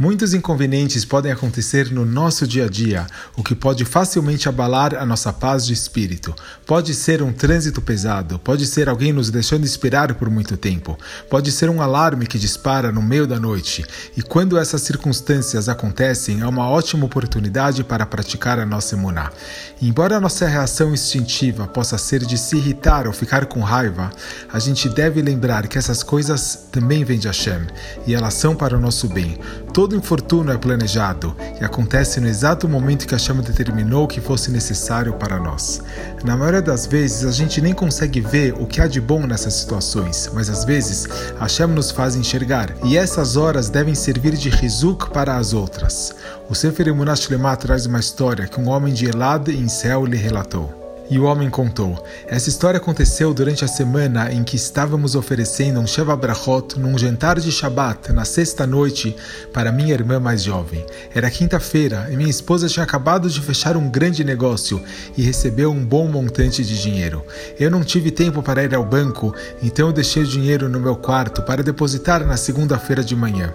Muitos 0.00 0.32
inconvenientes 0.32 1.04
podem 1.04 1.30
acontecer 1.30 1.92
no 1.92 2.06
nosso 2.06 2.46
dia 2.46 2.64
a 2.64 2.68
dia, 2.70 3.06
o 3.36 3.42
que 3.42 3.54
pode 3.54 3.84
facilmente 3.84 4.48
abalar 4.48 4.94
a 4.94 5.04
nossa 5.04 5.30
paz 5.30 5.66
de 5.66 5.74
espírito. 5.74 6.34
Pode 6.64 6.94
ser 6.94 7.20
um 7.20 7.34
trânsito 7.34 7.82
pesado, 7.82 8.38
pode 8.38 8.64
ser 8.64 8.88
alguém 8.88 9.12
nos 9.12 9.28
deixando 9.28 9.66
esperar 9.66 10.14
por 10.14 10.30
muito 10.30 10.56
tempo, 10.56 10.98
pode 11.28 11.52
ser 11.52 11.68
um 11.68 11.82
alarme 11.82 12.26
que 12.26 12.38
dispara 12.38 12.90
no 12.90 13.02
meio 13.02 13.26
da 13.26 13.38
noite. 13.38 13.84
E 14.16 14.22
quando 14.22 14.56
essas 14.56 14.80
circunstâncias 14.80 15.68
acontecem, 15.68 16.40
é 16.40 16.46
uma 16.46 16.66
ótima 16.66 17.04
oportunidade 17.04 17.84
para 17.84 18.06
praticar 18.06 18.58
a 18.58 18.64
nossa 18.64 18.94
emuná. 18.94 19.30
Embora 19.82 20.16
a 20.16 20.20
nossa 20.20 20.46
reação 20.46 20.94
instintiva 20.94 21.66
possa 21.66 21.98
ser 21.98 22.24
de 22.24 22.38
se 22.38 22.56
irritar 22.56 23.06
ou 23.06 23.12
ficar 23.12 23.44
com 23.44 23.60
raiva, 23.60 24.10
a 24.50 24.58
gente 24.58 24.88
deve 24.88 25.20
lembrar 25.20 25.68
que 25.68 25.76
essas 25.76 26.02
coisas 26.02 26.68
também 26.72 27.04
vêm 27.04 27.18
de 27.18 27.26
Hashem 27.26 27.66
e 28.06 28.14
elas 28.14 28.32
são 28.32 28.56
para 28.56 28.78
o 28.78 28.80
nosso 28.80 29.06
bem. 29.06 29.38
Todo 29.80 29.96
infortúnio 29.96 30.52
é 30.52 30.58
planejado 30.58 31.34
e 31.58 31.64
acontece 31.64 32.20
no 32.20 32.28
exato 32.28 32.68
momento 32.68 33.06
que 33.06 33.14
a 33.14 33.18
chama 33.18 33.40
determinou 33.40 34.06
que 34.06 34.20
fosse 34.20 34.50
necessário 34.50 35.14
para 35.14 35.40
nós. 35.40 35.80
Na 36.22 36.36
maioria 36.36 36.60
das 36.60 36.84
vezes, 36.84 37.24
a 37.24 37.32
gente 37.32 37.62
nem 37.62 37.72
consegue 37.72 38.20
ver 38.20 38.52
o 38.60 38.66
que 38.66 38.78
há 38.78 38.86
de 38.86 39.00
bom 39.00 39.26
nessas 39.26 39.54
situações, 39.54 40.30
mas 40.34 40.50
às 40.50 40.66
vezes 40.66 41.08
a 41.40 41.48
chama 41.48 41.72
nos 41.72 41.90
faz 41.90 42.14
enxergar, 42.14 42.74
e 42.84 42.98
essas 42.98 43.38
horas 43.38 43.70
devem 43.70 43.94
servir 43.94 44.34
de 44.34 44.50
rizuk 44.50 45.08
para 45.14 45.38
as 45.38 45.54
outras. 45.54 46.14
O 46.50 46.54
Sefer 46.54 46.88
Emunah 46.88 47.16
traz 47.56 47.86
uma 47.86 48.00
história 48.00 48.46
que 48.46 48.60
um 48.60 48.68
homem 48.68 48.92
de 48.92 49.06
Elad 49.06 49.48
em 49.48 49.66
céu 49.66 50.04
lhe 50.04 50.18
relatou. 50.18 50.79
E 51.10 51.18
o 51.18 51.24
homem 51.24 51.50
contou: 51.50 52.02
Essa 52.28 52.48
história 52.48 52.78
aconteceu 52.78 53.34
durante 53.34 53.64
a 53.64 53.68
semana 53.68 54.32
em 54.32 54.44
que 54.44 54.54
estávamos 54.54 55.16
oferecendo 55.16 55.80
um 55.80 55.86
Sheva 55.86 56.14
Brachot 56.14 56.78
num 56.78 56.96
jantar 56.96 57.40
de 57.40 57.50
Shabat, 57.50 58.12
na 58.12 58.24
sexta 58.24 58.64
noite, 58.64 59.16
para 59.52 59.72
minha 59.72 59.92
irmã 59.92 60.20
mais 60.20 60.40
jovem. 60.42 60.86
Era 61.12 61.28
quinta-feira 61.28 62.08
e 62.12 62.16
minha 62.16 62.30
esposa 62.30 62.68
tinha 62.68 62.84
acabado 62.84 63.28
de 63.28 63.40
fechar 63.40 63.76
um 63.76 63.90
grande 63.90 64.22
negócio 64.22 64.80
e 65.16 65.22
recebeu 65.22 65.72
um 65.72 65.84
bom 65.84 66.06
montante 66.06 66.64
de 66.64 66.80
dinheiro. 66.80 67.24
Eu 67.58 67.72
não 67.72 67.82
tive 67.82 68.12
tempo 68.12 68.40
para 68.40 68.62
ir 68.62 68.72
ao 68.72 68.84
banco, 68.84 69.34
então 69.60 69.88
eu 69.88 69.92
deixei 69.92 70.22
o 70.22 70.26
dinheiro 70.26 70.68
no 70.68 70.78
meu 70.78 70.94
quarto 70.94 71.42
para 71.42 71.62
depositar 71.62 72.24
na 72.24 72.36
segunda-feira 72.36 73.02
de 73.02 73.16
manhã 73.16 73.52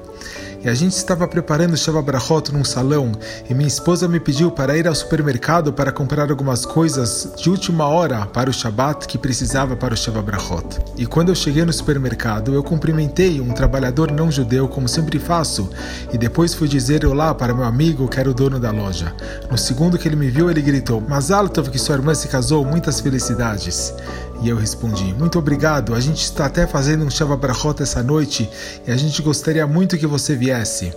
e 0.66 0.69
a 0.69 0.73
gente 0.73 0.94
estava 0.94 1.27
preparando 1.27 1.77
Shava 1.77 2.02
Brachot 2.02 2.52
num 2.52 2.63
salão 2.63 3.11
e 3.47 3.53
minha 3.53 3.67
esposa 3.67 4.08
me 4.08 4.19
pediu 4.19 4.49
para 4.49 4.75
ir 4.75 4.88
ao 4.88 4.95
supermercado 4.95 5.71
para 5.71 5.91
comprar 5.91 6.31
algumas 6.31 6.66
coisas 6.66 7.33
de 7.38 7.52
última 7.52 7.88
hora 7.88 8.25
para 8.25 8.49
o 8.49 8.53
Shabat 8.53 9.08
que 9.08 9.19
precisava 9.19 9.75
para 9.75 9.93
o 9.93 9.97
Shava 9.97 10.23
Brachot. 10.23 10.66
E 10.97 11.05
quando 11.05 11.30
eu 11.30 11.36
cheguei 11.36 11.63
no 11.63 11.71
supermercado, 11.71 12.52
eu 12.52 12.63
cumprimentei 12.63 13.39
um 13.39 13.53
trabalhador 13.53 14.11
não 14.11 14.31
judeu 14.31 14.67
como 14.67 14.88
sempre 14.88 15.19
faço 15.19 15.69
e 16.11 16.17
depois 16.17 16.55
fui 16.55 16.67
dizer 16.67 17.05
olá 17.05 17.36
para 17.36 17.53
meu 17.53 17.63
amigo 17.63 18.08
que 18.08 18.19
era 18.19 18.30
o 18.30 18.33
dono 18.33 18.59
da 18.59 18.71
loja. 18.71 19.13
No 19.52 19.59
segundo 19.59 19.99
que 19.99 20.08
ele 20.08 20.16
me 20.16 20.31
viu, 20.31 20.49
ele 20.49 20.63
gritou: 20.63 20.99
Mazal 20.99 21.47
Tov 21.47 21.69
que 21.69 21.77
sua 21.77 21.93
irmã 21.93 22.16
se 22.16 22.27
casou, 22.27 22.66
muitas 22.66 22.99
felicidades. 22.99 23.93
E 24.41 24.50
eu 24.50 24.58
respondi: 24.58 25.14
Muito 25.14 25.39
obrigado, 25.39 25.94
a 25.94 26.00
gente 26.00 26.23
está 26.23 26.45
até 26.45 26.67
fazendo 26.67 27.05
um 27.05 27.09
Shava 27.09 27.36
Brachot 27.36 27.81
essa 27.81 28.03
noite 28.03 28.50
e 28.86 28.92
a 28.92 28.97
gente 28.97 29.22
gostaria 29.22 29.66
muito 29.66 29.97
que 29.97 30.08
você 30.08 30.36
viesse. 30.36 30.94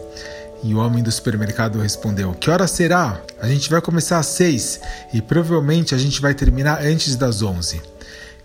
E 0.63 0.75
o 0.75 0.79
homem 0.79 1.03
do 1.03 1.13
supermercado 1.13 1.79
respondeu: 1.79 2.33
Que 2.33 2.51
hora 2.51 2.67
será? 2.67 3.21
A 3.41 3.47
gente 3.47 3.71
vai 3.71 3.81
começar 3.81 4.19
às 4.19 4.27
seis 4.27 4.81
e 5.13 5.23
provavelmente 5.23 5.95
a 5.95 5.99
gente 5.99 6.21
vai 6.21 6.35
terminar 6.35 6.83
antes 6.83 7.15
das 7.17 7.43
onze. 7.43 7.81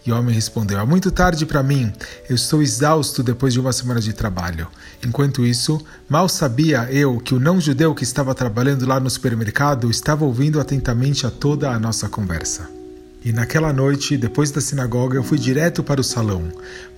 E 0.06 0.12
o 0.12 0.18
homem 0.18 0.36
respondeu: 0.36 0.80
É 0.80 0.86
muito 0.86 1.12
tarde 1.12 1.46
para 1.46 1.64
mim, 1.64 1.92
eu 2.30 2.36
estou 2.36 2.62
exausto 2.62 3.24
depois 3.24 3.54
de 3.54 3.60
uma 3.60 3.74
semana 3.74 4.00
de 4.00 4.14
trabalho. 4.14 4.68
Enquanto 5.04 5.46
isso, 5.46 5.82
mal 6.08 6.30
sabia 6.30 6.88
eu 6.92 7.20
que 7.20 7.34
o 7.34 7.40
não-judeu 7.40 7.96
que 7.96 8.04
estava 8.04 8.36
trabalhando 8.36 8.86
lá 8.86 9.00
no 9.00 9.10
supermercado 9.10 9.90
estava 9.90 10.24
ouvindo 10.24 10.60
atentamente 10.60 11.26
a 11.26 11.32
toda 11.32 11.72
a 11.72 11.80
nossa 11.80 12.08
conversa. 12.08 12.83
E 13.26 13.32
naquela 13.32 13.72
noite, 13.72 14.18
depois 14.18 14.52
da 14.52 14.60
sinagoga, 14.60 15.16
eu 15.16 15.24
fui 15.24 15.38
direto 15.38 15.82
para 15.82 16.02
o 16.02 16.04
salão. 16.04 16.44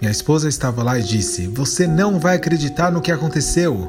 Minha 0.02 0.12
esposa 0.12 0.50
estava 0.50 0.82
lá 0.82 0.98
e 0.98 1.04
disse: 1.04 1.46
Você 1.48 1.86
não 1.86 2.20
vai 2.20 2.36
acreditar 2.36 2.92
no 2.92 3.02
que 3.02 3.12
aconteceu. 3.12 3.88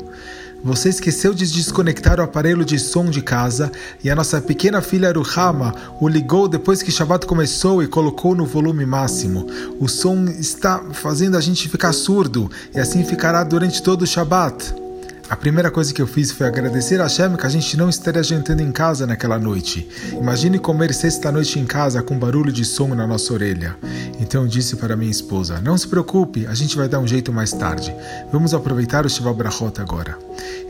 Você 0.63 0.89
esqueceu 0.89 1.33
de 1.33 1.51
desconectar 1.51 2.19
o 2.19 2.23
aparelho 2.23 2.65
de 2.65 2.79
som 2.79 3.09
de 3.09 3.23
casa 3.23 3.71
e 4.03 4.11
a 4.11 4.17
nossa 4.17 4.41
pequena 4.41 4.83
filha 4.83 5.13
Ruhama 5.13 5.75
o 6.01 6.09
ligou 6.09 6.49
depois 6.49 6.83
que 6.83 6.91
Shabbat 6.91 7.25
começou 7.25 7.83
e 7.83 7.87
colocou 7.87 8.35
no 8.35 8.45
volume 8.45 8.85
máximo. 8.85 9.47
O 9.79 9.87
som 9.89 10.25
está 10.25 10.83
fazendo 10.93 11.37
a 11.37 11.41
gente 11.41 11.69
ficar 11.69 11.93
surdo 11.93 12.51
e 12.75 12.81
assim 12.81 13.05
ficará 13.05 13.45
durante 13.45 13.83
todo 13.83 14.03
o 14.03 14.07
Shabbat. 14.07 14.86
A 15.29 15.35
primeira 15.35 15.73
coisa 15.73 15.93
que 15.93 16.01
eu 16.01 16.07
fiz 16.07 16.31
foi 16.31 16.47
agradecer 16.47 17.01
a 17.01 17.05
Hashem 17.05 17.37
que 17.37 17.45
a 17.45 17.49
gente 17.49 17.77
não 17.77 17.89
estaria 17.89 18.23
jantando 18.23 18.63
em 18.63 18.71
casa 18.71 19.09
naquela 19.09 19.39
noite. 19.41 19.89
Imagine 20.13 20.57
comer 20.61 20.95
sexta-noite 20.95 21.59
em 21.59 21.67
casa 21.67 22.01
com 22.01 22.17
barulho 22.17 22.53
de 22.53 22.65
som 22.65 22.95
na 22.95 23.09
nossa 23.09 23.33
orelha. 23.33 23.77
Então 24.21 24.43
eu 24.43 24.49
disse 24.49 24.77
para 24.77 24.97
minha 24.97 25.11
esposa: 25.11 25.61
Não 25.61 25.77
se 25.77 25.89
preocupe, 25.89 26.47
a 26.47 26.55
gente 26.55 26.77
vai 26.77 26.89
dar 26.89 27.01
um 27.01 27.09
jeito 27.09 27.33
mais 27.33 27.53
tarde. 27.53 27.93
Vamos 28.31 28.55
aproveitar 28.55 29.05
o 29.05 29.09
Shiva 29.09 29.35
Brachot 29.35 29.81
agora. 29.81 30.17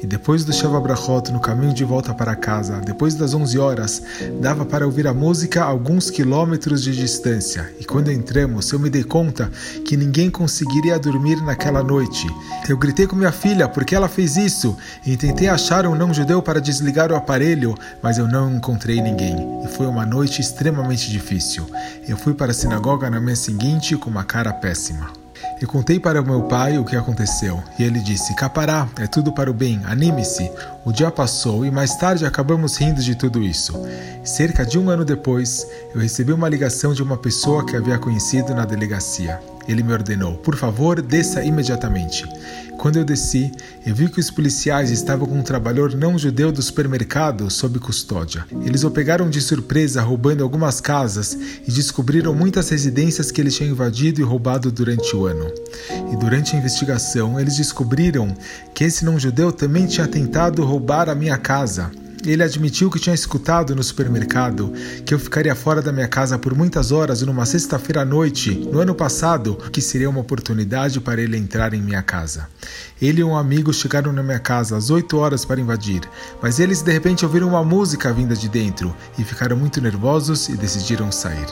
E 0.03 0.07
depois 0.07 0.45
do 0.45 0.53
Shiva 0.53 0.81
Brachot, 0.81 1.31
no 1.33 1.41
caminho 1.41 1.73
de 1.73 1.85
volta 1.85 2.13
para 2.13 2.35
casa, 2.35 2.81
depois 2.85 3.15
das 3.15 3.35
11 3.35 3.59
horas, 3.59 4.03
dava 4.41 4.65
para 4.65 4.85
ouvir 4.85 5.07
a 5.07 5.15
música 5.15 5.63
a 5.63 5.67
alguns 5.67 6.11
quilômetros 6.11 6.83
de 6.83 6.95
distância. 6.95 7.71
E 7.81 7.85
quando 7.85 8.11
entramos, 8.11 8.71
eu 8.73 8.79
me 8.79 8.91
dei 8.91 9.05
conta 9.05 9.51
que 9.85 9.97
ninguém 9.97 10.31
conseguiria 10.31 10.99
dormir 10.99 11.43
naquela 11.43 11.83
noite. 11.83 12.27
Eu 12.69 12.77
gritei 12.77 13.07
com 13.07 13.17
minha 13.17 13.33
filha 13.33 13.69
porque 13.69 13.95
ela 13.95 14.09
fez 14.09 14.37
isso 14.37 14.47
isso 14.47 14.77
e 15.05 15.17
tentei 15.17 15.49
achar 15.49 15.87
um 15.87 15.95
não-judeu 15.95 16.41
para 16.41 16.61
desligar 16.61 17.13
o 17.13 17.17
aparelho, 17.17 17.75
mas 18.03 18.17
eu 18.17 18.27
não 18.27 18.55
encontrei 18.57 19.01
ninguém. 19.01 19.37
E 19.65 19.69
foi 19.69 19.87
uma 19.87 20.07
noite 20.07 20.41
extremamente 20.41 21.11
difícil. 21.11 21.67
Eu 22.09 22.17
fui 22.17 22.33
para 22.33 22.53
a 22.53 22.55
sinagoga 22.55 23.11
na 23.11 23.21
manhã 23.21 23.37
seguinte 23.37 23.97
com 23.97 24.09
uma 24.09 24.25
cara 24.25 24.53
péssima. 24.53 25.26
Eu 25.61 25.67
contei 25.67 25.99
para 25.99 26.21
meu 26.21 26.43
pai 26.43 26.77
o 26.77 26.85
que 26.85 26.97
aconteceu 26.97 27.63
e 27.79 27.83
ele 27.83 28.01
disse: 28.01 28.35
Capará, 28.35 28.87
é 28.99 29.07
tudo 29.07 29.33
para 29.33 29.51
o 29.51 29.55
bem, 29.55 29.81
anime-se. 29.87 30.51
O 30.87 30.93
dia 30.93 31.11
passou 31.11 31.67
e 31.67 31.71
mais 31.71 31.97
tarde 31.97 32.25
acabamos 32.25 32.77
rindo 32.77 33.03
de 33.03 33.17
tudo 33.17 33.43
isso. 33.43 33.73
Cerca 34.23 34.65
de 34.65 34.79
um 34.79 34.89
ano 34.89 35.05
depois, 35.05 35.67
eu 35.93 36.01
recebi 36.01 36.33
uma 36.33 36.49
ligação 36.49 36.95
de 36.95 37.03
uma 37.03 37.17
pessoa 37.17 37.67
que 37.67 37.75
havia 37.75 37.99
conhecido 37.99 38.55
na 38.55 38.65
delegacia. 38.65 39.41
Ele 39.67 39.83
me 39.83 39.93
ordenou: 39.93 40.35
Por 40.35 40.55
favor, 40.55 41.03
desça 41.03 41.43
imediatamente. 41.43 42.25
Quando 42.79 42.99
eu 42.99 43.05
desci, 43.05 43.51
eu 43.87 43.95
vi 43.95 44.09
que 44.09 44.21
os 44.21 44.31
policiais 44.31 44.91
estavam 44.91 45.27
com 45.27 45.39
um 45.39 45.43
trabalhador 45.43 45.95
não 45.95 46.19
judeu 46.19 46.53
do 46.53 46.63
supermercado 46.63 47.51
sob 47.51 47.79
custódia. 47.79 48.45
Eles 48.65 48.85
o 48.85 48.91
pegaram 48.91 49.31
de 49.31 49.41
surpresa 49.41 50.03
roubando 50.03 50.45
algumas 50.45 50.81
casas 50.81 51.37
e 51.67 51.73
descobriram 51.73 52.35
muitas 52.35 52.69
residências 52.69 53.31
que 53.31 53.41
ele 53.41 53.51
tinha 53.51 53.69
invadido 53.69 54.21
e 54.21 54.25
roubado 54.25 54.71
durante 54.71 55.17
o 55.17 55.27
ano. 55.27 55.51
E 56.13 56.17
durante 56.17 56.55
a 56.55 56.59
investigação, 56.59 57.41
eles 57.41 57.57
descobriram 57.57 58.37
que 58.75 58.85
esse 58.85 59.05
não 59.05 59.19
judeu 59.19 59.51
também 59.51 59.87
tinha 59.87 60.07
tentado 60.07 60.63
roubar 60.63 60.76
a 61.09 61.15
minha 61.15 61.37
casa. 61.39 61.91
Ele 62.25 62.43
admitiu 62.43 62.91
que 62.91 62.99
tinha 62.99 63.15
escutado 63.15 63.75
no 63.77 63.83
supermercado 63.83 64.73
que 65.05 65.15
eu 65.15 65.19
ficaria 65.19 65.55
fora 65.55 65.81
da 65.81 65.93
minha 65.93 66.09
casa 66.09 66.39
por 66.39 66.55
muitas 66.55 66.91
horas 66.91 67.23
numa 67.23 67.47
sexta-feira 67.47 68.03
à 68.03 68.05
noite, 68.05 68.53
no 68.73 68.81
ano 68.81 68.95
passado, 68.95 69.57
que 69.71 69.81
seria 69.81 70.11
uma 70.11 70.21
oportunidade 70.21 71.01
para 71.01 71.21
ele 71.21 71.37
entrar 71.37 71.73
em 71.73 71.81
minha 71.81 72.03
casa. 72.03 72.49
Ele 73.01 73.21
e 73.21 73.25
um 73.25 73.37
amigo 73.37 73.73
chegaram 73.73 74.13
na 74.13 74.23
minha 74.23 74.41
casa 74.41 74.77
às 74.77 74.91
8 74.91 75.17
horas 75.17 75.45
para 75.45 75.61
invadir, 75.61 76.01
mas 76.43 76.59
eles 76.59 76.83
de 76.83 76.93
repente 76.93 77.25
ouviram 77.25 77.49
uma 77.49 77.63
música 77.63 78.13
vinda 78.13 78.35
de 78.35 78.49
dentro 78.49 78.95
e 79.19 79.23
ficaram 79.23 79.57
muito 79.57 79.81
nervosos 79.81 80.49
e 80.49 80.57
decidiram 80.57 81.13
sair. 81.13 81.47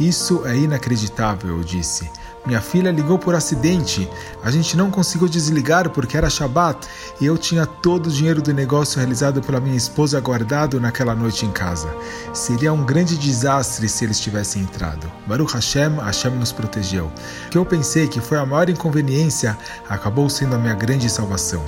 Isso 0.00 0.42
é 0.46 0.56
inacreditável, 0.56 1.58
eu 1.58 1.64
disse. 1.64 2.10
Minha 2.44 2.60
filha 2.60 2.90
ligou 2.90 3.18
por 3.18 3.36
acidente. 3.36 4.08
A 4.42 4.50
gente 4.50 4.76
não 4.76 4.90
conseguiu 4.90 5.28
desligar 5.28 5.90
porque 5.90 6.16
era 6.16 6.28
Shabat 6.28 6.88
e 7.20 7.26
eu 7.26 7.38
tinha 7.38 7.64
todo 7.64 8.08
o 8.08 8.10
dinheiro 8.10 8.42
do 8.42 8.52
negócio 8.52 8.98
realizado 8.98 9.40
pela 9.40 9.60
minha 9.60 9.76
esposa 9.76 10.20
guardado 10.20 10.80
naquela 10.80 11.14
noite 11.14 11.46
em 11.46 11.52
casa. 11.52 11.88
Seria 12.34 12.72
um 12.72 12.84
grande 12.84 13.16
desastre 13.16 13.88
se 13.88 14.04
eles 14.04 14.18
tivessem 14.18 14.62
entrado. 14.62 15.10
Baruch 15.26 15.54
Hashem, 15.54 15.98
Hashem 15.98 16.32
nos 16.32 16.50
protegeu. 16.50 17.12
O 17.46 17.50
que 17.50 17.58
eu 17.58 17.64
pensei 17.64 18.08
que 18.08 18.20
foi 18.20 18.38
a 18.38 18.46
maior 18.46 18.68
inconveniência 18.68 19.56
acabou 19.88 20.28
sendo 20.28 20.56
a 20.56 20.58
minha 20.58 20.74
grande 20.74 21.08
salvação. 21.08 21.64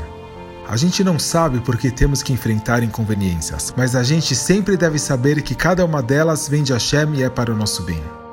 A 0.69 0.77
gente 0.77 1.05
não 1.05 1.19
sabe 1.19 1.61
por 1.61 1.77
que 1.77 1.91
temos 1.91 2.23
que 2.23 2.33
enfrentar 2.33 2.83
inconveniências, 2.83 3.73
mas 3.77 3.95
a 3.95 4.03
gente 4.03 4.35
sempre 4.35 4.77
deve 4.77 4.99
saber 4.99 5.43
que 5.43 5.55
cada 5.55 5.85
uma 5.85 6.03
delas 6.03 6.49
vem 6.49 6.63
de 6.63 6.73
Hashem 6.73 7.15
e 7.15 7.23
é 7.23 7.29
para 7.29 7.53
o 7.53 7.57
nosso 7.57 7.83
bem. 7.83 8.24